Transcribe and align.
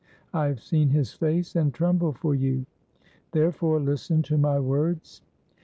I 0.33 0.47
have 0.47 0.63
seen 0.63 0.89
his 0.89 1.13
face, 1.13 1.55
and 1.55 1.71
tremble 1.71 2.11
for 2.11 2.33
you. 2.33 2.65
Therefore 3.33 3.79
listen 3.79 4.23
to 4.23 4.35
my 4.39 4.59
words. 4.59 5.21